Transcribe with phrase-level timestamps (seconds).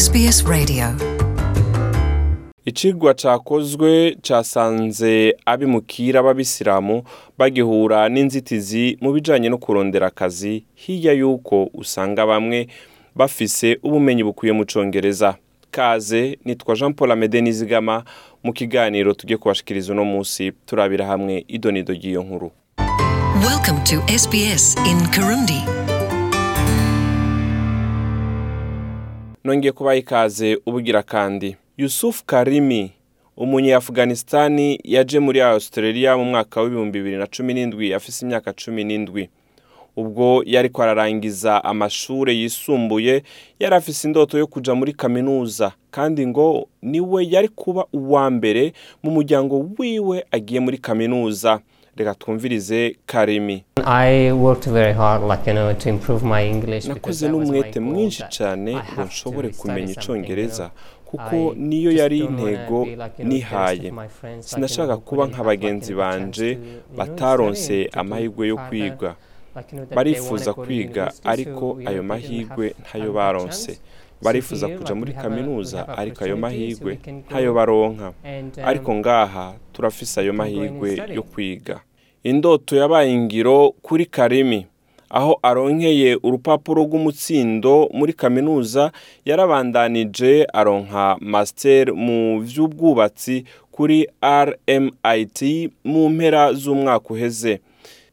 [0.00, 0.84] SBS Radio.
[2.64, 7.02] icigwa cakozwe casanze abimukira b'abisilamu
[7.38, 12.68] bagihura n'inzitizi mu bijanye no kurondera akazi hirya y'uko usanga bamwe
[13.14, 15.36] bafise ubumenyi bukwiye mu congereza.
[15.70, 18.04] Kaze nitwa jean paul amede nizigama
[18.44, 22.50] mu kiganiro tugiye kubashikiriza uno musi turabira hamwe idonido ry'iyo nkuru.
[29.44, 31.56] Nongeye kubaha ikaze ubugira kandi.
[31.78, 32.92] Yusuf karimi
[33.36, 38.84] umunye afghanistani yaje muri australia mu mwaka w'ibihumbi bibiri na cumi n'indwi afise imyaka cumi
[38.84, 39.28] n'indwi.
[39.96, 43.22] Ubwo yariko ararangiza amashure yisumbuye
[43.60, 45.72] yari afise indoto yo kuja muri kaminuza.
[45.90, 48.72] Kandi ngo ni we yari kuba uwa mbere
[49.02, 51.60] mu muryango wiwe agiye muri kaminuza.
[51.96, 53.64] Reka twumvirize karimi.
[53.84, 56.86] I worked very hard, like you know, to improve my English.
[56.86, 60.70] nakoze n'umwete mwinshi cyane ngo nshobore kumenya icyongereza
[61.04, 62.86] kuko niyo yari intego
[63.18, 63.92] nihaye.
[64.38, 66.58] sinashaka kuba nka bagenzi banje
[66.96, 69.14] bataronse amahirwe yo kwiga.
[69.94, 73.80] barifuza kwiga ariko ayo mahirwe ntayo baronse.
[74.22, 76.98] barifuza like, muri kaminuza ariko ayo mahirwe
[77.28, 78.12] ntayo baronka.
[78.24, 81.80] um, ariko ngaha turafise ayo mahirwe yo kwiga.
[82.24, 84.66] Indoto yabaye ingiro kuri karimi.
[85.10, 88.92] Aho aronkeye urupapuro rw'umutsindo muri kaminuza
[89.24, 95.38] yarabandanije aronka master mu vy'ubwubatsi kuri rmit
[95.84, 97.60] mu mpera z'umwaka uheze.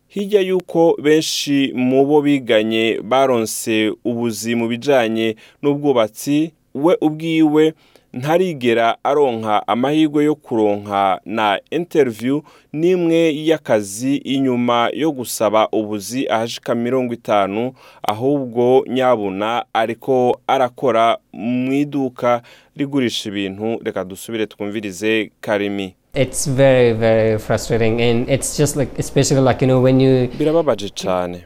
[0.08, 7.74] Hirya y'uko benshi mu bo biganye baronse ubuzi mu bijanye n'ubwubatsi we ubwiwe
[8.14, 12.42] ntarigera aronka amahirwe yo kuronka na interview
[12.74, 22.42] n'imwe y'akazi inyuma yo gusaba ubuzi ahashika mirongo itanu ahubwo nyabuna ariko arakora mu iduka
[22.76, 23.80] rigurisha ibintu.
[23.84, 25.96] Reka dusubire twumvirize karimi.
[26.16, 30.90] It's very, very frustrating, and it's just like, especially like you know, when you birababaje
[30.90, 31.44] cyane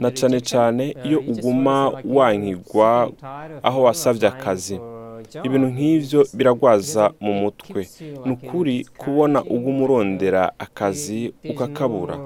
[0.00, 3.12] na rejection, cane uh, iyo uguma wankigwa
[3.62, 4.80] aho applying akazi.
[5.44, 7.88] Ibintu nk'ivyo It's- biragwaza mu mutwe.
[8.24, 12.16] Ni ukuri kubona uguma urondera akazi ukakabura.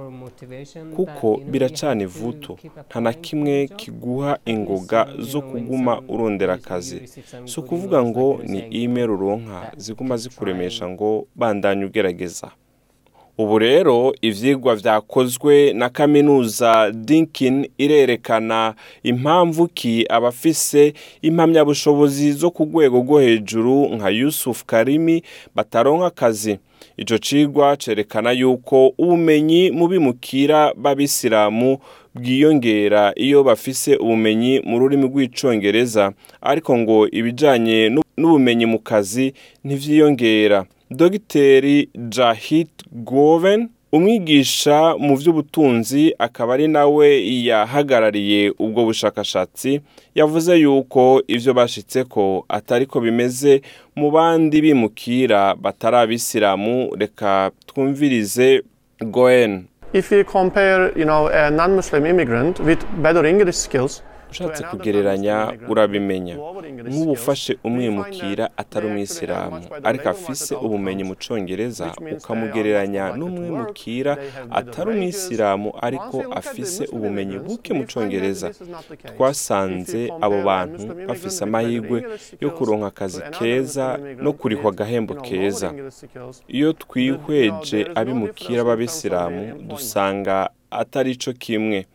[0.97, 2.57] kuko biracana ivutu
[2.89, 6.99] nta na kimwe kiguha ingoga zo kuguma urondera akazi.
[7.45, 12.51] si ukuvuga ngo ni email uronka ziguma zikuremesha ngo bandanye ugerageza.
[13.39, 22.97] Ubu rero ivyigwa vyakozwe na kaminuza dinkin irerekana impamvu ki abafise impamyabushobozi zo ku rwego
[22.99, 25.23] rwo hejuru nka yusuf karimi
[25.55, 26.59] bataronka akazi.
[26.97, 31.79] Ico cigwa cerekana yuko ubumenyi mu bimukira b'abisilamu
[32.15, 36.13] bwiyongera iyo bafise ubumenyi mu rurimi rw'icongereza.
[36.41, 39.33] Ariko ngo ibijanye n'u- n'ubumenyi mu kazi
[39.65, 40.65] ntivyiyongera.
[40.97, 47.09] Dogiteri jahit goven umwigisha mu by'ubutunzi akaba ari nawe
[47.49, 49.81] yahagarariye ubwo bushakashatsi
[50.15, 53.61] yavuze yuko ivyo bashitseko atari ko bimeze
[53.97, 58.63] mu bandi bimukira batari abisilamu reka twumvirize
[59.01, 59.65] goen.
[59.93, 65.37] If we compare, you know, a non-Muslim immigrant with better English skills, ushatse kugereranya
[65.73, 66.35] urabimenya.
[66.89, 74.13] nk'ubu ufashe umwimukira atari umwisilamu ariko afise ubumenyi mu congereza ukamugereranya n'umwimukira
[74.59, 78.49] atari umwisilamu ariko afise ubumenyi buke mu congereza
[79.11, 81.99] twasanze abo bantu bafise amahirwe
[82.43, 83.87] yo kuronka akazi keza
[84.25, 85.69] no kurihwa agahembo keza.
[86.57, 90.37] Iyo twihweje abimukira b'abisilamu dusanga
[90.71, 91.87] atari co kimwe.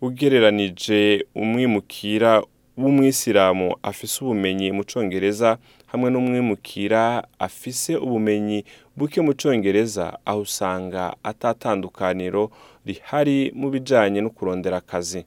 [0.00, 2.42] Ugereranije umwimukira
[2.76, 7.02] w'umwisilamu afise ubumenyi mu congereza hamwe n'umwimukira
[7.38, 8.64] afise ubumenyi
[8.96, 12.50] buke mu congereza aho usanga atatandukaniro
[12.86, 15.24] rihari mu bijanye no kurondera akazi.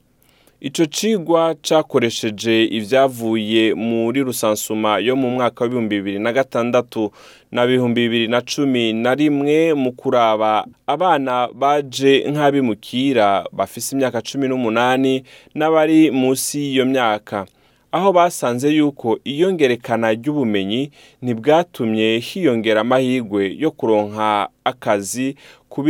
[0.62, 7.10] Ico cigwa cakoresheje ivyavuye muri rusansuma yo mu mwaka w'ibihumbi bibiri na gatandatu
[7.50, 14.48] na bihumbi bibiri na cumi na rimwe mu kuraba abana baje nk'abimukira bafise imyaka cumi
[14.48, 15.22] n'umunani
[15.54, 17.46] n'abari munsi y'iyo myaka.
[17.92, 20.90] Aho basanze yuko iyongerekana ry'ubumenyi
[21.22, 25.34] ntibwatumye hiyongera amahirwe yo kuronka akazi
[25.68, 25.82] ku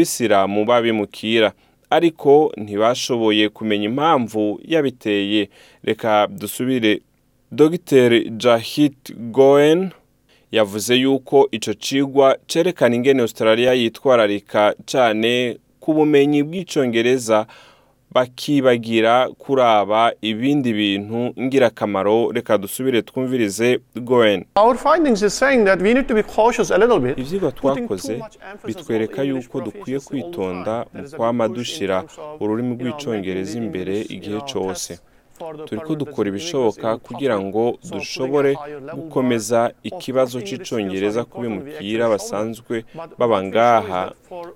[0.65, 1.53] b'abimukira
[1.93, 5.49] ariko ntibashoboye kumenya impamvu yabiteye.
[5.85, 7.01] Reka dusubire.
[7.53, 9.91] Dogiteri jahit goen
[10.53, 17.47] yavuze yuko ico cigwa cerekana ingene australia yitwararika cane ku bumenyi bw'icongereza.
[18.15, 22.33] Bakibagira kuraba ibindi bintu ngirakamaro.
[22.33, 26.79] Reka dusubire twumvirize goen Our findings is saying that we need to be cautious a
[26.79, 27.19] little bit.
[27.19, 28.23] ivyigwa putting twakoze
[28.67, 32.05] bitwereka yuko dukwiye kwitonda mu kwama of,
[32.41, 34.97] ururimi making imbere igihe you
[35.67, 37.63] turiko permanent dukora ibishoboka kugira ngo
[37.93, 38.57] dushobore
[38.95, 41.73] gukomeza ikibazo course, English c'icongereza skills ku are important.
[41.73, 42.85] We bimukira actually show basanzwe
[43.19, 44.03] baba ngaha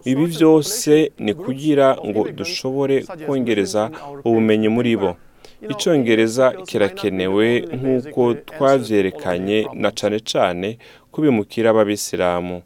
[0.05, 2.97] ibi population ni kugira ngo dushobore
[3.27, 3.91] kongereza
[4.25, 5.17] ubumenyi muri bo
[5.61, 10.79] the kirakenewe nk'uko of na these cane cane
[11.11, 12.63] ku bimukira b'abisilamu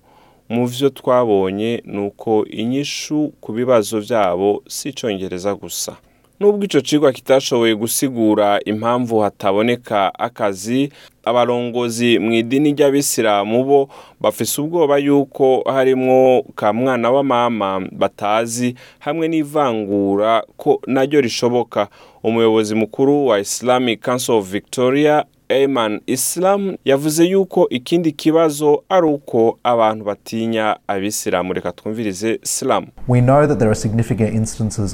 [0.49, 5.93] mu vyo twabonye ni uko inyishu ku bibazo vyabo si icongereza gusa
[6.41, 10.93] nubwo ico cigwa kitashoboye gusigura impamvu hataboneka akazi
[11.25, 13.89] abarongozi mu idini ry'abisilamu bo
[14.21, 21.89] bafise ubwoba yuko harimwo ka mwana wa mama batazi hamwe n'ivangura ko naryo rishoboka.
[22.23, 29.59] Umuyobozi mukuru wa islamic council of victoria Ayman Islam yavuze yuko ikindi kibazo ari uko
[29.65, 31.53] abantu batinya abisilamu.
[31.53, 32.39] Reka twumvirize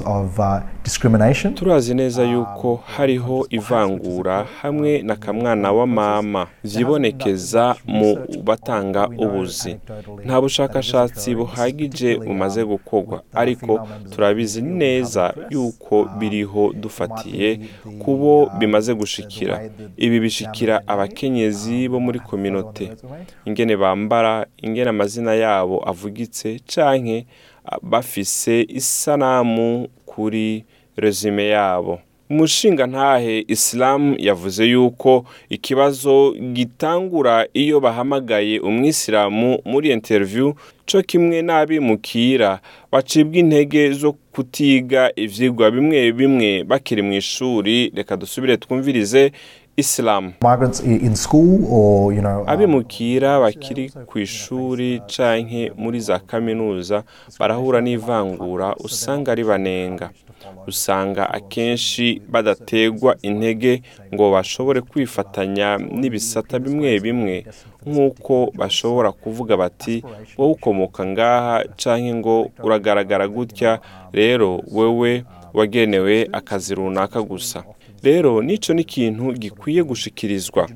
[0.05, 0.59] of uh,
[1.55, 6.47] turazi neza yuko hariho ivangura hamwe na kamwana wa mama.
[6.63, 9.77] vyibonekeza mu batanga ubuzi.
[10.25, 13.21] nta bushakashatsi buhagije bumaze gukorwa.
[13.33, 17.59] ariko turabizi neza yuko biriho dufatiye
[17.99, 19.69] kubo bimaze gushikira.
[19.97, 20.46] ibi bishikira
[20.87, 22.91] abakenyezi bo muri kominote
[23.45, 27.25] ingene bambara ingene amazina yabo avugitse canke
[27.81, 30.65] bafise isanamu kuri
[30.97, 31.99] resume yabo.
[32.29, 40.53] Umushinga ntahe isilamu yavuze yuko ikibazo gitangura iyo bahamagaye umwisilamu muri interview
[40.85, 42.59] co kimwe n'abimukira.
[42.91, 49.31] Bacibwa intege zo kutiga ivyigwa bimwe bimwe bakiri mu ishuri reka dusubire twumvirize
[49.77, 50.33] isilamu
[51.71, 56.97] um, abimukira bakiri ku ishuri canke muri za kaminuza
[57.39, 60.09] barahura n'ivangura usanga ari banenga
[60.67, 63.81] usanga akenshi badategwa intege
[64.13, 67.35] ngo bashobore kwifatanya n'ibisata bimwe bimwe.
[67.87, 70.03] Nk'uko bashobora kuvuga bati
[70.37, 73.79] wowe ukomoka ngaha canke ngo uragaragara gutya
[74.13, 75.23] rero wewe
[75.53, 77.63] wagenewe akazi runaka gusa.
[78.03, 80.69] Rero nico ni ikintu gikwiye gushikirizwa.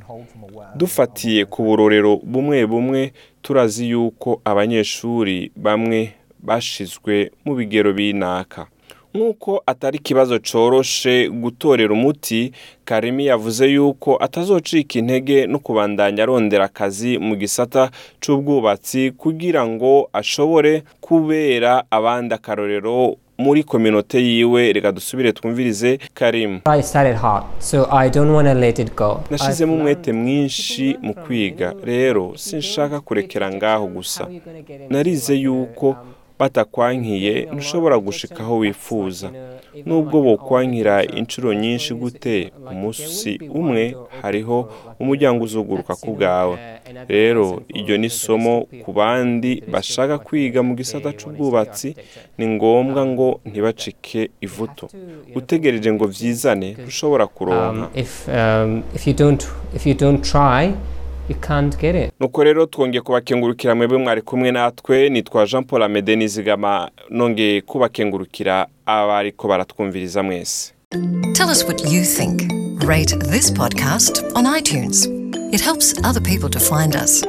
[0.75, 8.67] Dufatiye ku burorero bumwe bumwe turazi yuko abanyeshuri bamwe bashizwe mu bigero binaka.
[9.15, 12.51] Nk'uko atari ikibazo coroshe gutorera umuti
[12.85, 17.91] karimi yavuze yuko atazocika intege no kubandanya arondera akazi mu gisata
[18.21, 24.73] c'ubwubatsi kugira ngo ashobore kubera abandi akarorero muri kominote yiwe.
[24.73, 26.59] Reka dusubire twumvirize karimu
[29.31, 31.73] I've umwete mwinshi mu kwiga.
[31.83, 34.27] Rero sinshaka kurekera ngaho gusa.
[34.89, 35.97] narize yuko um,
[36.41, 39.27] batakwankiye ntushobora gushika aho wifuza.
[39.85, 42.35] Nubwo bokwankira inshuro nyinshi gute
[42.71, 43.83] umunsi umwe
[44.21, 44.57] hariho
[45.01, 46.55] umuryango uzuguruka ku bwawe.
[47.07, 47.45] Rero
[47.79, 48.53] iryo ni isomo
[48.83, 51.35] ku bandi bashaka kwiga mu gisata architecture.
[52.37, 54.85] ni ngombwa ngo ntibacike ivuto.
[55.35, 57.87] Utegereje ngo because, ntushobora kuronka.
[62.19, 68.67] Nuko rero twongeye kubakengurukira mwebwe mwari kumwe natwe nitwa jean paul amede nizigama nongeye kubakengurukira
[68.85, 70.73] abariko baratwumviriza mwese
[71.33, 72.41] Tell us what you think.
[72.83, 75.05] Rate this podcast on iTunes.
[75.53, 77.23] It helps other people to find us.